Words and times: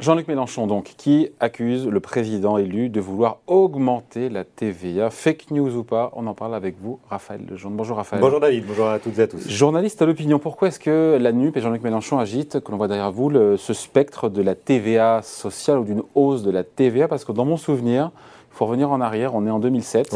Jean-Luc 0.00 0.28
Mélenchon, 0.28 0.68
donc, 0.68 0.94
qui 0.96 1.28
accuse 1.40 1.88
le 1.88 1.98
président 1.98 2.56
élu 2.56 2.88
de 2.88 3.00
vouloir 3.00 3.38
augmenter 3.48 4.28
la 4.28 4.44
TVA. 4.44 5.10
Fake 5.10 5.50
news 5.50 5.74
ou 5.76 5.82
pas, 5.82 6.12
on 6.14 6.28
en 6.28 6.34
parle 6.34 6.54
avec 6.54 6.76
vous, 6.80 7.00
Raphaël 7.10 7.40
Lejeune. 7.50 7.72
Bonjour 7.74 7.96
Raphaël. 7.96 8.22
Bonjour 8.22 8.38
David, 8.38 8.64
bonjour 8.64 8.88
à 8.88 9.00
toutes 9.00 9.18
et 9.18 9.22
à 9.22 9.26
tous. 9.26 9.48
Journaliste 9.48 10.00
à 10.00 10.06
l'opinion, 10.06 10.38
pourquoi 10.38 10.68
est-ce 10.68 10.78
que 10.78 11.18
la 11.20 11.32
NUP 11.32 11.56
et 11.56 11.60
Jean-Luc 11.60 11.82
Mélenchon 11.82 12.20
agitent, 12.20 12.60
que 12.60 12.70
l'on 12.70 12.76
voit 12.76 12.86
derrière 12.86 13.10
vous, 13.10 13.32
ce 13.56 13.72
spectre 13.74 14.28
de 14.28 14.40
la 14.40 14.54
TVA 14.54 15.20
sociale 15.22 15.78
ou 15.78 15.84
d'une 15.84 16.02
hausse 16.14 16.44
de 16.44 16.52
la 16.52 16.62
TVA 16.62 17.08
Parce 17.08 17.24
que 17.24 17.32
dans 17.32 17.44
mon 17.44 17.56
souvenir, 17.56 18.12
il 18.52 18.56
faut 18.56 18.66
revenir 18.66 18.92
en 18.92 19.00
arrière, 19.00 19.34
on 19.34 19.48
est 19.48 19.50
en 19.50 19.58
2007, 19.58 20.14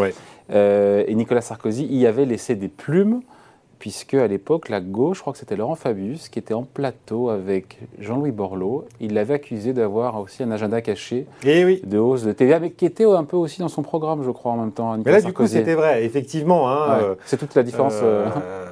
euh, 0.53 1.03
et 1.09 1.15
Nicolas 1.17 1.41
Sarkozy 1.41 1.87
y 1.87 2.07
avait 2.07 2.25
laissé 2.25 2.55
des 2.55 2.69
plumes 2.69 3.23
puisque 3.83 4.15
à 4.15 4.29
l'époque, 4.29 4.69
la 4.69 4.81
gauche, 4.81 5.17
je 5.17 5.23
crois 5.23 5.33
que 5.33 5.41
c'était 5.41 5.57
Laurent 5.57 5.75
Fabius, 5.75 6.29
qui 6.29 6.39
était 6.39 6.55
en 6.55 6.63
plateau 6.63 7.31
avec 7.31 7.81
Jean-Louis 7.99 8.31
Borloo. 8.31 8.85
Il 9.01 9.15
l'avait 9.15 9.35
accusé 9.35 9.73
d'avoir 9.73 10.21
aussi 10.21 10.45
un 10.45 10.53
agenda 10.53 10.81
caché 10.81 11.27
eh 11.43 11.81
de 11.85 11.99
hausse 11.99 12.23
de 12.23 12.31
TVA, 12.31 12.61
mais 12.61 12.71
qui 12.71 12.87
était 12.87 13.05
un 13.05 13.25
peu 13.25 13.37
aussi 13.37 13.59
dans 13.59 13.67
son 13.67 13.83
programme, 13.83 14.23
je 14.23 14.31
crois, 14.31 14.53
en 14.53 14.59
même 14.59 14.71
temps. 14.71 14.97
mais 15.05 15.11
là, 15.11 15.21
du 15.21 15.33
coup, 15.33 15.49
c'était 15.49 15.75
vrai, 15.75 16.05
effectivement. 16.05 16.71
Hein, 16.71 17.01
euh, 17.03 17.15
c'est 17.25 17.39
toute 17.39 17.57
la 17.57 17.65
différence. 17.65 17.99
Euh, 18.05 18.29
euh, 18.37 18.67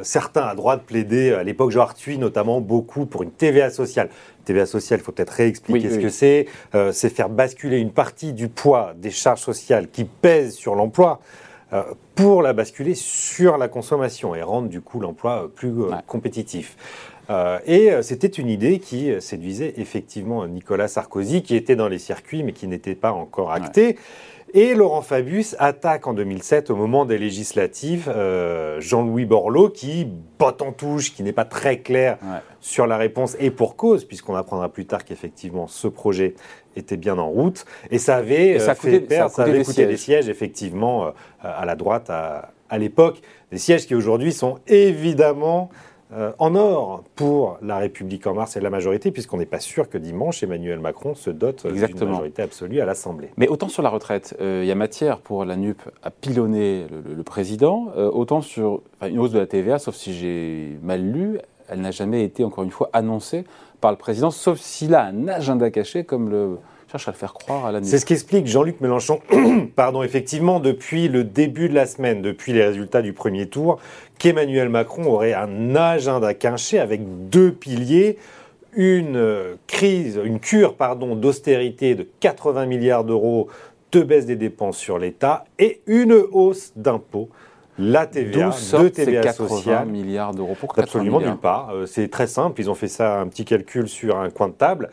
certains 0.00 0.44
à 0.44 0.54
droite 0.54 0.84
plaidaient, 0.86 1.34
à 1.34 1.42
l'époque, 1.42 1.70
Jean 1.70 1.82
Arthuis 1.82 2.16
notamment, 2.16 2.62
beaucoup 2.62 3.04
pour 3.04 3.22
une 3.22 3.32
TVA 3.32 3.68
sociale. 3.68 4.08
TVA 4.46 4.64
sociale, 4.64 5.00
il 5.00 5.02
faut 5.02 5.12
peut-être 5.12 5.34
réexpliquer 5.34 5.90
ce 5.90 5.98
que 5.98 6.08
c'est. 6.08 6.46
c'est 6.92 7.10
faire 7.10 7.28
basculer 7.28 7.76
une 7.76 7.92
partie 7.92 8.32
du 8.32 8.48
poids 8.48 8.94
des 8.96 9.10
charges 9.10 9.42
sociales 9.42 9.88
qui 9.90 10.04
pèsent 10.04 10.54
sur 10.54 10.74
l'emploi 10.74 11.20
pour 12.14 12.42
la 12.42 12.52
basculer 12.52 12.94
sur 12.94 13.58
la 13.58 13.68
consommation 13.68 14.34
et 14.34 14.42
rendre 14.42 14.68
du 14.68 14.80
coup 14.80 15.00
l'emploi 15.00 15.50
plus 15.54 15.68
euh, 15.68 15.90
compétitif. 16.06 16.76
Euh, 17.28 17.58
et 17.64 17.90
c'était 18.02 18.26
une 18.26 18.48
idée 18.48 18.80
qui 18.80 19.12
séduisait 19.20 19.74
effectivement 19.76 20.46
Nicolas 20.46 20.88
Sarkozy, 20.88 21.42
qui 21.42 21.54
était 21.54 21.76
dans 21.76 21.88
les 21.88 21.98
circuits 21.98 22.42
mais 22.42 22.52
qui 22.52 22.66
n'était 22.66 22.96
pas 22.96 23.12
encore 23.12 23.52
acté. 23.52 23.96
Et 24.52 24.74
Laurent 24.74 25.02
Fabius 25.02 25.54
attaque 25.58 26.06
en 26.06 26.12
2007, 26.12 26.70
au 26.70 26.76
moment 26.76 27.04
des 27.04 27.18
législatives, 27.18 28.12
Jean-Louis 28.78 29.24
Borloo, 29.24 29.68
qui 29.68 30.08
botte 30.38 30.62
en 30.62 30.72
touche, 30.72 31.14
qui 31.14 31.22
n'est 31.22 31.32
pas 31.32 31.44
très 31.44 31.78
clair 31.78 32.18
sur 32.60 32.86
la 32.86 32.96
réponse, 32.96 33.36
et 33.38 33.50
pour 33.50 33.76
cause, 33.76 34.04
puisqu'on 34.04 34.34
apprendra 34.34 34.68
plus 34.68 34.86
tard 34.86 35.04
qu'effectivement 35.04 35.68
ce 35.68 35.86
projet 35.88 36.34
était 36.76 36.96
bien 36.96 37.18
en 37.18 37.28
route. 37.28 37.64
Et 37.90 37.98
ça 37.98 38.16
avait, 38.16 38.58
ça 38.58 38.74
fait 38.74 39.00
perdre, 39.00 39.30
ça, 39.30 39.42
avait 39.42 39.62
coûté 39.62 39.86
des 39.86 39.96
sièges, 39.96 40.28
effectivement, 40.28 41.06
euh, 41.06 41.10
à 41.42 41.64
la 41.64 41.74
droite 41.74 42.10
à, 42.10 42.52
à 42.68 42.78
l'époque. 42.78 43.20
Des 43.50 43.58
sièges 43.58 43.86
qui 43.86 43.94
aujourd'hui 43.94 44.32
sont 44.32 44.58
évidemment 44.66 45.70
euh, 46.12 46.32
en 46.38 46.54
or 46.54 47.04
pour 47.14 47.58
la 47.62 47.78
République 47.78 48.26
en 48.26 48.34
mars 48.34 48.56
et 48.56 48.60
la 48.60 48.70
majorité, 48.70 49.10
puisqu'on 49.10 49.38
n'est 49.38 49.46
pas 49.46 49.60
sûr 49.60 49.88
que 49.88 49.98
dimanche, 49.98 50.42
Emmanuel 50.42 50.80
Macron 50.80 51.14
se 51.14 51.30
dote 51.30 51.66
d'une 51.66 52.08
majorité 52.08 52.42
absolue 52.42 52.80
à 52.80 52.84
l'Assemblée. 52.84 53.30
Mais 53.36 53.48
autant 53.48 53.68
sur 53.68 53.82
la 53.82 53.90
retraite, 53.90 54.36
euh, 54.40 54.60
il 54.64 54.68
y 54.68 54.72
a 54.72 54.74
matière 54.74 55.18
pour 55.18 55.44
la 55.44 55.56
NUP 55.56 55.80
à 56.02 56.10
pilonner 56.10 56.86
le, 56.90 57.22
président, 57.22 57.92
autant 57.96 58.40
sur 58.40 58.82
une 59.06 59.18
hausse 59.18 59.30
de 59.30 59.38
la 59.38 59.46
TVA, 59.46 59.78
sauf 59.78 59.94
si 59.94 60.14
j'ai 60.14 60.78
mal 60.82 61.02
lu, 61.02 61.38
elle 61.68 61.80
n'a 61.80 61.92
jamais 61.92 62.24
été, 62.24 62.42
encore 62.42 62.64
une 62.64 62.70
fois, 62.70 62.90
annoncée 62.92 63.44
par 63.80 63.92
le 63.92 63.96
président, 63.96 64.30
sauf 64.30 64.58
s'il 64.58 64.94
a 64.94 65.04
un 65.04 65.28
agenda 65.28 65.70
caché, 65.70 66.04
comme 66.04 66.28
le 66.28 66.58
cherche 66.90 67.08
à 67.08 67.12
le 67.12 67.16
faire 67.16 67.32
croire 67.32 67.66
à 67.66 67.72
la 67.72 67.82
C'est 67.82 67.98
ce 67.98 68.06
qu'explique 68.06 68.46
Jean-Luc 68.46 68.80
Mélenchon, 68.80 69.20
pardon, 69.76 70.02
effectivement, 70.02 70.60
depuis 70.60 71.08
le 71.08 71.24
début 71.24 71.68
de 71.68 71.74
la 71.74 71.86
semaine, 71.86 72.20
depuis 72.20 72.52
les 72.52 72.64
résultats 72.64 73.02
du 73.02 73.12
premier 73.12 73.46
tour, 73.46 73.78
qu'Emmanuel 74.18 74.68
Macron 74.68 75.04
aurait 75.04 75.34
un 75.34 75.76
agenda 75.76 76.34
caché 76.34 76.78
avec 76.78 77.28
deux 77.28 77.52
piliers 77.52 78.18
une 78.72 79.16
euh, 79.16 79.56
crise, 79.66 80.20
une 80.24 80.38
cure 80.38 80.74
pardon 80.76 81.16
d'austérité 81.16 81.96
de 81.96 82.06
80 82.20 82.66
milliards 82.66 83.04
d'euros 83.04 83.48
de 83.90 84.02
baisse 84.02 84.26
des 84.26 84.36
dépenses 84.36 84.78
sur 84.78 84.98
l'État 84.98 85.44
et 85.58 85.80
une 85.86 86.12
hausse 86.12 86.72
d'impôts 86.76 87.28
la 87.80 88.06
TVA, 88.06 88.50
de 88.50 88.88
TVA 88.88 89.32
sociale. 89.32 89.88
milliards 89.88 90.34
d'euros 90.34 90.54
Absolument 90.76 91.20
nulle 91.20 91.36
part. 91.36 91.70
Euh, 91.72 91.86
c'est 91.86 92.08
très 92.08 92.26
simple. 92.26 92.60
Ils 92.60 92.68
ont 92.70 92.74
fait 92.74 92.88
ça 92.88 93.20
un 93.20 93.26
petit 93.26 93.44
calcul 93.44 93.88
sur 93.88 94.18
un 94.18 94.28
coin 94.28 94.48
de 94.48 94.52
table. 94.52 94.90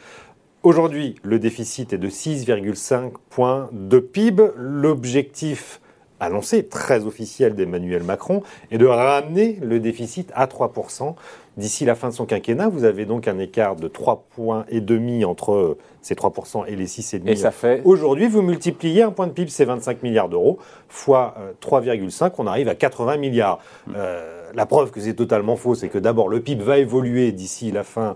Aujourd'hui, 0.63 1.15
le 1.23 1.37
déficit 1.37 1.93
est 1.93 1.99
de 1.99 2.09
6,5 2.09 3.11
points 3.29 3.69
de 3.71 3.99
PIB. 3.99 4.43
L'objectif 4.55 5.79
annoncé, 6.19 6.67
très 6.67 7.05
officiel 7.05 7.53
d'Emmanuel 7.53 8.01
Macron, 8.01 8.41
est 8.71 8.79
de 8.79 8.87
ramener 8.87 9.59
le 9.61 9.79
déficit 9.79 10.31
à 10.33 10.47
3% 10.47 11.15
d'ici 11.57 11.85
la 11.85 11.95
fin 11.95 12.09
de 12.09 12.13
son 12.13 12.25
quinquennat. 12.25 12.69
Vous 12.69 12.83
avez 12.83 13.05
donc 13.05 13.27
un 13.27 13.39
écart 13.39 13.75
de 13.75 13.87
3 13.87 14.27
points 14.29 14.65
et 14.69 14.79
demi 14.79 15.25
entre 15.25 15.53
euh, 15.53 15.77
ces 16.01 16.15
3% 16.15 16.65
et 16.67 16.75
les 16.75 16.85
6,5%. 16.85 17.27
Et 17.27 17.35
ça 17.35 17.51
fait 17.51 17.81
Aujourd'hui, 17.83 18.27
vous 18.27 18.41
multipliez 18.41 19.01
un 19.01 19.11
point 19.11 19.27
de 19.27 19.31
PIB, 19.31 19.49
c'est 19.49 19.65
25 19.65 20.03
milliards 20.03 20.29
d'euros, 20.29 20.59
fois 20.87 21.35
3,5, 21.61 22.25
euh, 22.25 22.29
on 22.37 22.47
arrive 22.47 22.69
à 22.69 22.75
80 22.75 23.17
milliards. 23.17 23.59
Hmm. 23.87 23.93
Euh, 23.97 24.33
la 24.53 24.65
preuve 24.65 24.91
que 24.91 25.01
c'est 25.01 25.13
totalement 25.13 25.57
faux, 25.57 25.75
c'est 25.75 25.89
que 25.89 25.97
d'abord 25.97 26.29
le 26.29 26.39
PIB 26.39 26.63
va 26.63 26.77
évoluer 26.77 27.33
d'ici 27.33 27.69
la 27.69 27.83
fin 27.83 28.15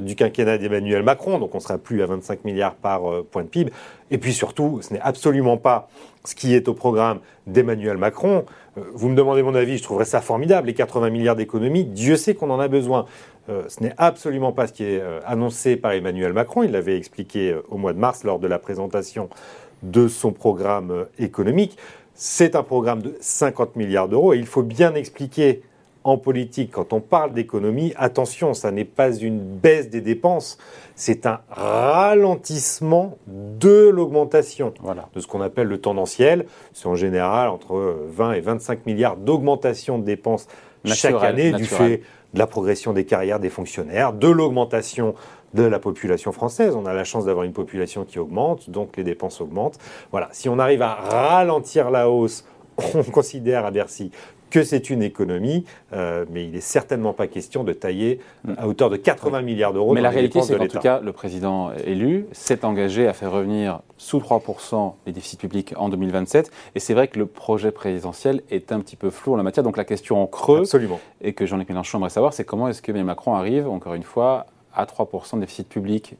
du 0.00 0.16
quinquennat 0.16 0.56
d'Emmanuel 0.56 1.02
Macron, 1.02 1.38
donc 1.38 1.54
on 1.54 1.60
sera 1.60 1.76
plus 1.76 2.02
à 2.02 2.06
25 2.06 2.46
milliards 2.46 2.74
par 2.74 3.02
point 3.30 3.42
de 3.42 3.48
PIB. 3.48 3.70
Et 4.10 4.16
puis 4.16 4.32
surtout, 4.32 4.80
ce 4.80 4.94
n'est 4.94 5.00
absolument 5.00 5.58
pas 5.58 5.90
ce 6.24 6.34
qui 6.34 6.54
est 6.54 6.68
au 6.68 6.74
programme 6.74 7.20
d'Emmanuel 7.46 7.98
Macron. 7.98 8.46
vous 8.94 9.10
me 9.10 9.14
demandez 9.14 9.42
mon 9.42 9.54
avis, 9.54 9.76
je 9.76 9.82
trouverais 9.82 10.06
ça 10.06 10.22
formidable, 10.22 10.68
les 10.68 10.74
80 10.74 11.10
milliards 11.10 11.36
d'économies, 11.36 11.84
Dieu 11.84 12.16
sait 12.16 12.34
qu'on 12.34 12.48
en 12.48 12.60
a 12.60 12.67
besoin. 12.68 13.06
Euh, 13.48 13.64
ce 13.68 13.82
n'est 13.82 13.94
absolument 13.96 14.52
pas 14.52 14.66
ce 14.66 14.72
qui 14.72 14.84
est 14.84 15.00
euh, 15.00 15.20
annoncé 15.24 15.76
par 15.76 15.92
Emmanuel 15.92 16.32
Macron. 16.32 16.62
Il 16.62 16.72
l'avait 16.72 16.96
expliqué 16.96 17.52
euh, 17.52 17.62
au 17.70 17.78
mois 17.78 17.92
de 17.92 17.98
mars 17.98 18.24
lors 18.24 18.38
de 18.38 18.46
la 18.46 18.58
présentation 18.58 19.30
de 19.82 20.08
son 20.08 20.32
programme 20.32 21.06
économique. 21.18 21.78
C'est 22.14 22.56
un 22.56 22.62
programme 22.62 23.00
de 23.00 23.16
50 23.20 23.76
milliards 23.76 24.08
d'euros 24.08 24.34
et 24.34 24.38
il 24.38 24.46
faut 24.46 24.64
bien 24.64 24.94
expliquer 24.94 25.62
en 26.08 26.16
politique, 26.16 26.70
quand 26.72 26.94
on 26.94 27.00
parle 27.00 27.34
d'économie, 27.34 27.92
attention, 27.96 28.54
ça 28.54 28.70
n'est 28.70 28.86
pas 28.86 29.14
une 29.14 29.40
baisse 29.40 29.90
des 29.90 30.00
dépenses, 30.00 30.56
c'est 30.94 31.26
un 31.26 31.40
ralentissement 31.50 33.18
de 33.26 33.88
l'augmentation 33.88 34.72
de 35.14 35.20
ce 35.20 35.26
qu'on 35.26 35.42
appelle 35.42 35.66
le 35.66 35.78
tendanciel. 35.78 36.46
C'est 36.72 36.86
en 36.86 36.94
général 36.94 37.50
entre 37.50 37.98
20 38.08 38.32
et 38.32 38.40
25 38.40 38.86
milliards 38.86 39.16
d'augmentation 39.16 39.98
de 39.98 40.04
dépenses 40.04 40.48
chaque 40.86 41.22
année 41.22 41.52
du 41.52 41.64
fait 41.64 42.02
de 42.32 42.38
la 42.38 42.46
progression 42.46 42.94
des 42.94 43.04
carrières 43.04 43.38
des 43.38 43.50
fonctionnaires, 43.50 44.14
de 44.14 44.28
l'augmentation 44.28 45.14
de 45.52 45.62
la 45.62 45.78
population 45.78 46.32
française. 46.32 46.74
On 46.74 46.86
a 46.86 46.94
la 46.94 47.04
chance 47.04 47.26
d'avoir 47.26 47.44
une 47.44 47.52
population 47.52 48.04
qui 48.04 48.18
augmente, 48.18 48.70
donc 48.70 48.96
les 48.96 49.04
dépenses 49.04 49.40
augmentent. 49.42 49.78
Voilà, 50.10 50.28
si 50.32 50.48
on 50.48 50.58
arrive 50.58 50.82
à 50.82 50.94
ralentir 50.94 51.90
la 51.90 52.08
hausse, 52.08 52.46
on 52.94 53.02
considère 53.02 53.66
à 53.66 53.70
Bercy 53.70 54.10
que 54.50 54.64
c'est 54.64 54.90
une 54.90 55.02
économie, 55.02 55.64
euh, 55.92 56.24
mais 56.30 56.44
il 56.44 56.52
n'est 56.52 56.60
certainement 56.60 57.12
pas 57.12 57.26
question 57.26 57.64
de 57.64 57.72
tailler 57.72 58.20
à 58.56 58.68
hauteur 58.68 58.90
de 58.90 58.96
80 58.96 59.42
milliards 59.42 59.72
d'euros. 59.72 59.94
Mais 59.94 60.00
la 60.00 60.10
réalité, 60.10 60.42
c'est 60.42 60.56
qu'en 60.56 60.66
tout 60.66 60.78
cas, 60.78 61.00
le 61.00 61.12
président 61.12 61.72
élu 61.84 62.26
s'est 62.32 62.64
engagé 62.64 63.06
à 63.06 63.12
faire 63.12 63.32
revenir 63.32 63.80
sous 63.96 64.18
3% 64.18 64.94
les 65.06 65.12
déficits 65.12 65.36
publics 65.36 65.74
en 65.76 65.88
2027. 65.88 66.50
Et 66.74 66.80
c'est 66.80 66.94
vrai 66.94 67.08
que 67.08 67.18
le 67.18 67.26
projet 67.26 67.70
présidentiel 67.70 68.42
est 68.50 68.72
un 68.72 68.80
petit 68.80 68.96
peu 68.96 69.10
flou 69.10 69.34
en 69.34 69.36
la 69.36 69.42
matière. 69.42 69.64
Donc 69.64 69.76
la 69.76 69.84
question 69.84 70.22
en 70.22 70.26
creux, 70.26 70.60
Absolument. 70.60 71.00
et 71.20 71.32
que 71.32 71.46
Jean-Luc 71.46 71.68
Mélenchon 71.68 71.98
aimerait 71.98 72.10
savoir, 72.10 72.32
c'est 72.32 72.44
comment 72.44 72.68
est-ce 72.68 72.82
que 72.82 72.92
Macron 72.92 73.34
arrive, 73.34 73.68
encore 73.68 73.94
une 73.94 74.02
fois, 74.02 74.46
à 74.74 74.84
3% 74.84 75.36
de 75.36 75.40
déficit 75.40 75.68
public? 75.68 76.16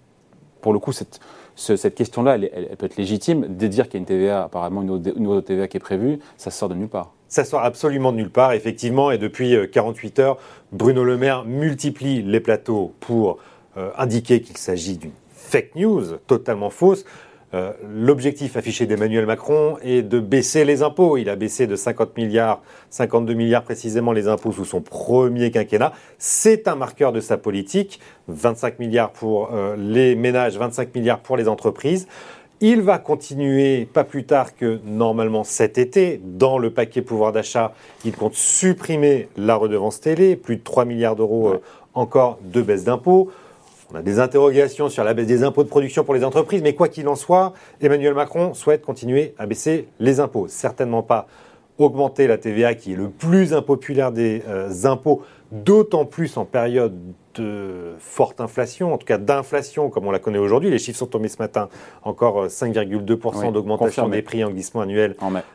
Pour 0.60 0.72
le 0.72 0.78
coup, 0.78 0.92
cette, 0.92 1.20
cette 1.54 1.94
question-là, 1.94 2.34
elle, 2.36 2.76
peut 2.76 2.86
être 2.86 2.96
légitime. 2.96 3.56
De 3.56 3.66
dire 3.66 3.86
qu'il 3.86 3.94
y 3.94 3.96
a 3.98 4.00
une 4.00 4.06
TVA, 4.06 4.44
apparemment 4.44 4.82
une 4.82 5.26
autre, 5.26 5.40
TVA 5.46 5.68
qui 5.68 5.76
est 5.76 5.80
prévue, 5.80 6.18
ça 6.36 6.50
sort 6.50 6.68
de 6.68 6.74
nulle 6.74 6.88
part. 6.88 7.12
Ça 7.28 7.44
sort 7.44 7.62
absolument 7.62 8.10
de 8.12 8.16
nulle 8.16 8.30
part, 8.30 8.52
effectivement. 8.52 9.10
Et 9.10 9.18
depuis 9.18 9.54
48 9.70 10.18
euh, 10.18 10.22
heures, 10.22 10.38
Bruno 10.72 11.04
Le 11.04 11.18
Maire 11.18 11.44
multiplie 11.44 12.22
les 12.22 12.40
plateaux 12.40 12.94
pour 13.00 13.38
euh, 13.76 13.90
indiquer 13.98 14.40
qu'il 14.40 14.56
s'agit 14.56 14.96
d'une 14.96 15.12
fake 15.30 15.74
news 15.76 16.16
totalement 16.26 16.70
fausse. 16.70 17.04
Euh, 17.54 17.72
l'objectif 17.90 18.58
affiché 18.58 18.84
d'Emmanuel 18.86 19.24
Macron 19.24 19.78
est 19.82 20.02
de 20.02 20.20
baisser 20.20 20.64
les 20.64 20.82
impôts. 20.82 21.16
Il 21.16 21.28
a 21.30 21.36
baissé 21.36 21.66
de 21.66 21.76
50 21.76 22.16
milliards, 22.16 22.62
52 22.90 23.34
milliards 23.34 23.62
précisément 23.62 24.12
les 24.12 24.28
impôts 24.28 24.52
sous 24.52 24.66
son 24.66 24.80
premier 24.80 25.50
quinquennat. 25.50 25.92
C'est 26.18 26.66
un 26.68 26.76
marqueur 26.76 27.12
de 27.12 27.20
sa 27.20 27.36
politique. 27.36 28.00
25 28.28 28.78
milliards 28.78 29.12
pour 29.12 29.50
les 29.78 30.14
ménages, 30.14 30.58
25 30.58 30.94
milliards 30.94 31.20
pour 31.20 31.38
les 31.38 31.48
entreprises. 31.48 32.06
Il 32.60 32.82
va 32.82 32.98
continuer, 32.98 33.86
pas 33.86 34.02
plus 34.02 34.24
tard 34.24 34.56
que 34.56 34.80
normalement 34.84 35.44
cet 35.44 35.78
été, 35.78 36.20
dans 36.24 36.58
le 36.58 36.70
paquet 36.70 37.02
pouvoir 37.02 37.30
d'achat, 37.30 37.72
il 38.04 38.16
compte 38.16 38.34
supprimer 38.34 39.28
la 39.36 39.54
redevance 39.54 40.00
télé, 40.00 40.34
plus 40.34 40.56
de 40.56 40.62
3 40.64 40.84
milliards 40.84 41.14
d'euros 41.14 41.50
euh, 41.50 41.62
encore 41.94 42.40
de 42.42 42.60
baisse 42.60 42.82
d'impôts. 42.82 43.30
On 43.92 43.94
a 43.94 44.02
des 44.02 44.18
interrogations 44.18 44.88
sur 44.88 45.04
la 45.04 45.14
baisse 45.14 45.28
des 45.28 45.44
impôts 45.44 45.62
de 45.62 45.68
production 45.68 46.02
pour 46.02 46.14
les 46.14 46.24
entreprises, 46.24 46.60
mais 46.60 46.74
quoi 46.74 46.88
qu'il 46.88 47.06
en 47.06 47.14
soit, 47.14 47.52
Emmanuel 47.80 48.14
Macron 48.14 48.54
souhaite 48.54 48.82
continuer 48.84 49.34
à 49.38 49.46
baisser 49.46 49.86
les 50.00 50.18
impôts. 50.18 50.48
Certainement 50.48 51.04
pas 51.04 51.28
augmenter 51.78 52.26
la 52.26 52.38
TVA 52.38 52.74
qui 52.74 52.92
est 52.92 52.96
le 52.96 53.08
plus 53.08 53.54
impopulaire 53.54 54.12
des 54.12 54.42
impôts, 54.84 55.22
d'autant 55.52 56.04
plus 56.04 56.36
en 56.36 56.44
période 56.44 56.94
de 57.34 57.94
forte 57.98 58.40
inflation, 58.40 58.92
en 58.92 58.98
tout 58.98 59.06
cas 59.06 59.16
d'inflation 59.16 59.90
comme 59.90 60.06
on 60.06 60.10
la 60.10 60.18
connaît 60.18 60.38
aujourd'hui. 60.38 60.70
Les 60.70 60.78
chiffres 60.78 60.98
sont 60.98 61.06
tombés 61.06 61.28
ce 61.28 61.38
matin, 61.38 61.68
encore 62.02 62.46
5,2% 62.46 63.52
d'augmentation 63.52 64.08
des 64.08 64.22
prix 64.22 64.42
en 64.44 64.50
glissement 64.50 64.80
annuel 64.80 65.14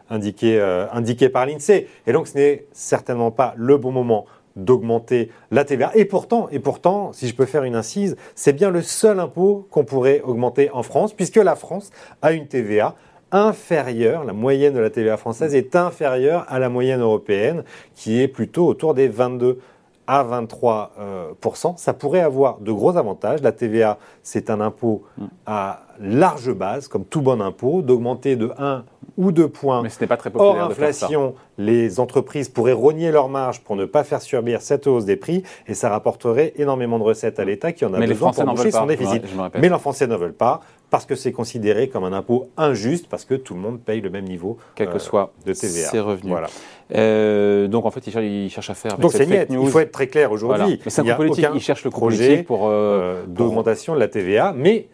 indiqué, 0.10 0.62
indiqué 0.92 1.30
par 1.30 1.46
l'INSEE. 1.46 1.88
Et 2.08 2.14
donc 2.14 2.28
ce 2.28 2.38
n'est 2.38 2.66
certainement 2.72 3.32
pas 3.32 3.54
le 3.58 3.78
bon 3.78 3.92
moment 3.92 4.26
d'augmenter 4.56 5.32
la 5.52 5.66
TVA. 5.66 5.92
Et 5.96 6.06
pourtant, 6.06 6.48
et 6.52 6.60
pourtant, 6.60 7.12
si 7.12 7.28
je 7.28 7.36
peux 7.36 7.48
faire 7.48 7.64
une 7.64 7.76
incise, 7.76 8.16
c'est 8.36 8.54
bien 8.54 8.70
le 8.70 8.84
seul 8.84 9.20
impôt 9.20 9.68
qu'on 9.72 9.84
pourrait 9.84 10.22
augmenter 10.22 10.70
en 10.72 10.84
France, 10.84 11.12
puisque 11.12 11.38
la 11.38 11.56
France 11.56 11.90
a 12.22 12.34
une 12.34 12.48
TVA 12.48 12.96
inférieure, 13.34 14.24
la 14.24 14.34
moyenne 14.34 14.74
de 14.74 14.80
la 14.80 14.90
TVA 14.90 15.18
française 15.18 15.56
est 15.56 15.76
inférieure 15.76 16.46
à 16.48 16.60
la 16.60 16.70
moyenne 16.70 17.02
européenne, 17.02 17.64
qui 17.96 18.22
est 18.22 18.28
plutôt 18.28 18.68
autour 18.68 18.94
des 18.94 19.08
22 19.08 19.60
à 20.06 20.24
23% 20.24 20.90
euh, 21.00 21.74
Ça 21.78 21.94
pourrait 21.94 22.22
avoir 22.22 22.60
de 22.60 22.72
gros 22.72 22.98
avantages. 22.98 23.42
La 23.42 23.52
TVA, 23.52 23.98
c'est 24.22 24.50
un 24.50 24.62
impôt 24.62 25.04
mm. 25.18 25.26
à 25.46 25.84
large 26.00 26.52
base, 26.54 26.88
comme 26.88 27.06
tout 27.06 27.22
bon 27.22 27.42
impôt, 27.42 27.82
d'augmenter 27.82 28.36
de 28.36 28.52
1 28.58 28.84
ou 29.18 29.32
2 29.32 29.48
points. 29.48 29.82
Mais 29.82 29.90
ce 29.90 30.02
n'est 30.02 30.08
pas 30.08 30.18
très 30.18 30.30
populaire. 30.30 30.64
Hors 30.64 30.72
inflation, 30.72 31.36
les 31.58 32.00
entreprises 32.00 32.50
pourraient 32.50 32.74
rogner 32.74 33.12
leurs 33.12 33.30
marges 33.30 33.62
pour 33.62 33.76
ne 33.76 33.86
pas 33.86 34.04
faire 34.04 34.22
subir 34.22 34.62
cette 34.62 34.88
hausse 34.88 35.06
des 35.06 35.16
prix 35.16 35.44
et 35.68 35.74
ça 35.74 35.90
rapporterait 35.90 36.54
énormément 36.58 37.00
de 37.00 37.04
recettes 37.04 37.40
à 37.40 37.46
l'État 37.46 37.72
qui 37.72 37.86
en 37.86 37.94
a 37.94 38.00
besoin 38.06 38.32
pour 38.32 38.46
boucher 38.46 38.72
son 38.72 38.86
déficit. 38.86 39.24
Mais 39.56 39.70
les 39.70 39.80
Français 39.80 40.08
ne 40.08 40.16
veulent 40.16 40.34
pas 40.34 40.62
parce 40.94 41.08
que 41.08 41.16
c'est 41.16 41.32
considéré 41.32 41.90
comme 41.90 42.04
un 42.04 42.14
impôt 42.14 42.52
injuste 42.56 43.08
parce 43.10 43.26
que 43.26 43.34
tout 43.34 43.56
le 43.56 43.60
monde 43.60 43.80
paye 43.80 44.00
le 44.00 44.12
même 44.12 44.26
niveau 44.26 44.60
quel 44.76 44.90
que 44.90 44.98
euh, 44.98 45.00
soit 45.00 45.34
de 45.44 45.52
TVA. 45.52 45.90
Ses 45.90 46.00
revenus. 46.00 46.30
Voilà. 46.30 46.50
Euh, 46.94 47.68
donc 47.68 47.88
en 47.88 47.90
fait, 47.90 48.06
il 48.06 48.52
cherche, 48.52 48.70
à 48.70 48.76
faire. 48.76 49.00
Donc 49.00 49.12
c'est 49.12 49.26
net. 49.26 49.48
Il 49.50 49.68
faut 49.70 49.80
être 49.80 49.92
très 49.92 50.06
clair 50.06 50.32
aujourd'hui. 50.32 50.80
Mais 50.86 50.92
c'est 50.92 51.10
un 51.10 51.16
politique. 51.16 51.48
Il 51.56 51.62
cherche 51.62 51.84
le 51.84 51.90
projet 51.90 52.44
pour 52.44 52.68
euh, 52.68 53.24
d'augmentation 53.26 53.96
de 53.96 54.00
la 54.00 54.08
TVA, 54.08 54.54
mais 54.56 54.86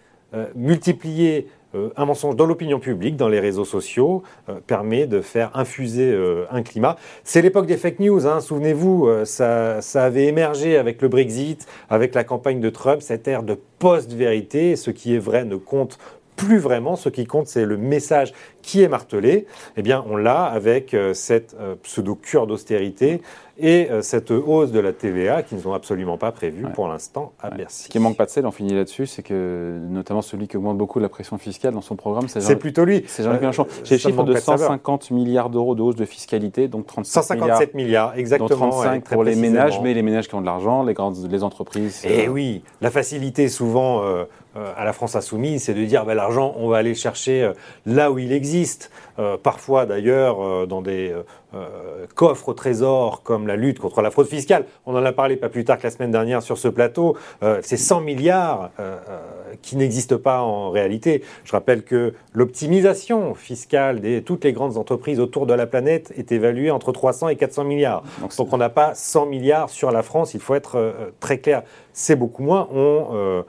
multiplier 0.55 1.49
euh, 1.75 1.89
un 1.97 2.05
mensonge 2.05 2.35
dans 2.35 2.47
l'opinion 2.47 2.79
publique, 2.79 3.15
dans 3.15 3.27
les 3.27 3.39
réseaux 3.39 3.65
sociaux, 3.65 4.23
euh, 4.49 4.59
permet 4.65 5.05
de 5.05 5.21
faire 5.21 5.51
infuser 5.53 6.11
euh, 6.11 6.45
un 6.49 6.63
climat. 6.63 6.95
C'est 7.23 7.43
l'époque 7.43 7.67
des 7.67 7.77
fake 7.77 7.99
news, 7.99 8.25
hein, 8.25 8.39
souvenez-vous, 8.41 9.07
ça, 9.25 9.81
ça, 9.81 10.05
avait 10.05 10.25
émergé 10.25 10.77
avec 10.77 11.01
le 11.01 11.09
Brexit, 11.09 11.67
avec 11.89 12.15
la 12.15 12.23
campagne 12.23 12.59
de 12.59 12.69
Trump, 12.69 13.01
cette 13.01 13.27
ère 13.27 13.43
de 13.43 13.57
post-vérité, 13.77 14.75
ce 14.75 14.89
qui 14.89 15.13
est 15.13 15.19
vrai 15.19 15.45
ne 15.45 15.57
compte 15.57 15.99
plus 16.39 16.57
vraiment. 16.57 16.95
Ce 16.95 17.09
qui 17.09 17.25
compte, 17.25 17.47
c'est 17.47 17.65
le 17.65 17.77
message 17.77 18.33
qui 18.61 18.81
est 18.81 18.87
martelé. 18.87 19.45
Eh 19.77 19.81
bien, 19.81 20.03
on 20.09 20.15
l'a 20.15 20.45
avec 20.45 20.95
cette 21.13 21.55
pseudo-cure 21.83 22.47
d'austérité 22.47 23.21
et 23.59 23.89
euh, 23.91 24.01
cette 24.01 24.31
hausse 24.31 24.71
de 24.71 24.79
la 24.79 24.93
TVA 24.93 25.43
qu'ils 25.43 25.59
n'ont 25.65 25.73
absolument 25.73 26.17
pas 26.17 26.31
prévue 26.31 26.65
pour 26.73 26.87
l'instant 26.87 27.33
à 27.41 27.49
Bercy. 27.49 27.83
Ce 27.83 27.89
qui 27.89 27.99
manque 27.99 28.15
pas 28.15 28.25
de 28.25 28.29
sel, 28.29 28.45
on 28.45 28.51
finit 28.51 28.73
là-dessus, 28.73 29.05
c'est 29.05 29.21
que 29.21 29.77
notamment 29.89 30.21
celui 30.21 30.47
qui 30.47 30.57
augmente 30.57 30.77
beaucoup 30.77 30.99
la 30.99 31.09
pression 31.09 31.37
fiscale 31.37 31.73
dans 31.73 31.81
son 31.81 31.95
programme, 31.95 32.27
c'est 32.29 32.39
Jean... 32.39 32.57
plutôt 32.57 32.85
lui. 32.85 33.03
C'est 33.07 33.23
Jean-Luc 33.23 33.39
euh, 33.39 33.41
Mélenchon. 33.41 33.67
J'ai 33.83 33.95
le 33.95 33.99
chiffre 33.99 34.23
de 34.23 34.33
150 34.33 35.11
milliards 35.11 35.49
d'euros 35.49 35.75
de 35.75 35.81
hausse 35.81 35.95
de 35.95 36.05
fiscalité, 36.05 36.67
donc 36.69 36.87
35 36.87 37.21
157 37.21 37.73
milliards, 37.73 38.17
exactement. 38.17 38.49
Dont 38.49 38.71
35 38.71 39.03
pour 39.09 39.23
les 39.23 39.35
ménages, 39.35 39.81
mais 39.81 39.93
les 39.93 40.03
ménages 40.03 40.29
qui 40.29 40.35
ont 40.35 40.41
de 40.41 40.45
l'argent, 40.45 40.83
les 40.83 40.93
grandes 40.93 41.17
les 41.29 41.43
entreprises. 41.43 42.03
Euh, 42.05 42.27
oui, 42.27 42.63
la 42.81 42.91
facilité 42.91 43.49
souvent 43.49 44.03
à 44.77 44.83
la 44.83 44.93
France 44.93 45.15
insoumise, 45.15 45.63
c'est 45.63 45.73
de 45.73 45.85
dire 45.85 46.05
bah, 46.05 46.15
l'argent, 46.15 46.53
on 46.57 46.67
va 46.67 46.77
aller 46.77 46.95
chercher 46.95 47.51
là 47.85 48.11
où 48.11 48.19
il 48.19 48.31
existe. 48.31 48.91
parfois 49.43 49.85
d'ailleurs 49.85 50.67
dans 50.67 50.81
des 50.81 51.13
coffres 52.15 52.49
au 52.49 52.53
trésor 52.53 53.23
comme 53.23 53.47
la 53.47 53.55
lutte 53.55 53.79
contre 53.79 54.01
la 54.01 54.11
fraude 54.11 54.27
fiscale. 54.27 54.65
On 54.85 54.95
en 54.95 55.05
a 55.05 55.11
parlé 55.11 55.35
pas 55.35 55.49
plus 55.49 55.65
tard 55.65 55.77
que 55.77 55.83
la 55.83 55.91
semaine 55.91 56.11
dernière 56.11 56.41
sur 56.41 56.57
ce 56.57 56.67
plateau. 56.67 57.17
Euh, 57.43 57.59
c'est 57.63 57.77
100 57.77 58.01
milliards 58.01 58.71
euh, 58.79 58.97
euh, 59.09 59.19
qui 59.61 59.75
n'existent 59.75 60.17
pas 60.17 60.41
en 60.41 60.69
réalité. 60.69 61.23
Je 61.43 61.51
rappelle 61.51 61.83
que 61.83 62.13
l'optimisation 62.33 63.33
fiscale 63.35 64.01
de 64.01 64.19
toutes 64.19 64.43
les 64.43 64.53
grandes 64.53 64.77
entreprises 64.77 65.19
autour 65.19 65.45
de 65.45 65.53
la 65.53 65.65
planète 65.65 66.13
est 66.17 66.31
évaluée 66.31 66.71
entre 66.71 66.91
300 66.91 67.29
et 67.29 67.35
400 67.35 67.63
milliards. 67.63 68.03
Donc, 68.37 68.53
on 68.53 68.57
n'a 68.57 68.69
pas 68.69 68.93
100 68.95 69.25
milliards 69.27 69.69
sur 69.69 69.91
la 69.91 70.03
France, 70.03 70.33
il 70.33 70.39
faut 70.39 70.55
être 70.55 71.11
très 71.19 71.39
clair. 71.39 71.63
C'est 71.93 72.15
beaucoup 72.15 72.43
moins. 72.43 72.67
On, 72.71 73.43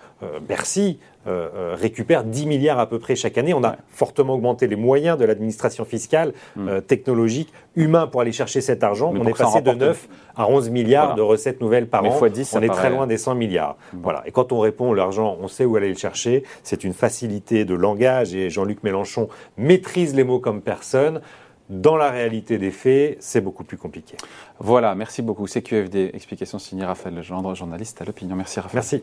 Bercy 0.46 0.98
euh, 1.26 1.48
euh, 1.54 1.76
récupère 1.78 2.24
10 2.24 2.46
milliards 2.46 2.78
à 2.78 2.88
peu 2.88 2.98
près 2.98 3.14
chaque 3.14 3.36
année. 3.36 3.52
On 3.52 3.62
a 3.62 3.76
fortement 3.88 4.34
augmenté 4.34 4.66
les 4.66 4.76
moyens 4.76 5.18
de 5.18 5.26
l'administration 5.26 5.84
fiscale, 5.84 6.32
hmm. 6.56 6.68
euh, 6.68 6.80
technologique, 6.80 7.52
humain 7.76 8.06
pour 8.06 8.22
aller 8.22 8.32
chercher 8.32 8.62
cet 8.62 8.82
argent. 8.82 9.12
on 9.14 9.26
est 9.26 9.36
passé 9.36 9.60
de 9.60 9.70
9 9.70 10.08
à 10.34 10.48
11 10.48 10.70
milliards 10.70 11.14
de 11.14 11.20
recettes 11.20 11.60
nouvelles 11.60 11.88
par 11.88 12.04
an. 12.04 12.18
on 12.18 12.62
est 12.62 12.68
très 12.68 12.88
loin 12.88 13.06
des 13.06 13.18
100 13.18 13.34
milliards. 13.34 13.76
Voilà. 13.92 14.22
Et 14.24 14.32
quand 14.32 14.50
on 14.52 14.60
répond 14.60 14.94
l'argent, 14.94 15.36
on 15.40 15.46
sait 15.46 15.66
où 15.66 15.76
aller 15.76 15.90
le 15.90 15.94
chercher. 15.94 16.42
C'est 16.62 16.84
une 16.84 16.94
facilité 16.94 17.66
de 17.66 17.74
langage 17.74 18.34
et 18.34 18.48
Jean-Luc 18.48 18.82
Mélenchon 18.82 19.28
maîtrise 19.58 20.14
les 20.14 20.24
mots 20.24 20.40
comme 20.40 20.62
personne. 20.62 21.20
Dans 21.68 21.96
la 21.96 22.10
réalité 22.10 22.56
des 22.56 22.70
faits, 22.70 23.18
c'est 23.20 23.42
beaucoup 23.42 23.62
plus 23.62 23.76
compliqué. 23.76 24.16
Voilà, 24.58 24.94
merci 24.94 25.20
beaucoup. 25.20 25.46
C'est 25.46 25.60
QFD. 25.60 26.12
Explication 26.14 26.58
signée 26.58 26.84
Raphaël 26.84 27.14
Legendre, 27.14 27.54
journaliste 27.54 28.00
à 28.00 28.06
l'opinion. 28.06 28.36
Merci 28.36 28.58
Raphaël. 28.58 28.76
Merci. 28.76 29.02